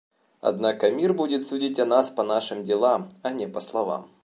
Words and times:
Однако 0.39 0.89
мир 0.89 1.13
будет 1.13 1.45
судить 1.45 1.79
о 1.79 1.85
нас 1.85 2.09
по 2.09 2.23
нашим 2.23 2.63
делам, 2.63 3.07
а 3.21 3.29
не 3.33 3.45
по 3.47 3.59
словам. 3.59 4.09